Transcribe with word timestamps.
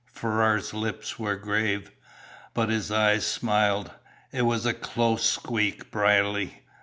Ferrars' 0.11 0.73
lips 0.73 1.19
were 1.19 1.35
grave, 1.35 1.91
but 2.55 2.69
his 2.69 2.89
eyes 2.89 3.23
smiled. 3.23 3.91
"It 4.31 4.41
was 4.47 4.65
a 4.65 4.73
close 4.73 5.23
squeak, 5.29 5.91
Brierly. 5.91 6.63